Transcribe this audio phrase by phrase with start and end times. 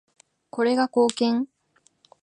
[0.49, 1.47] これが貢献？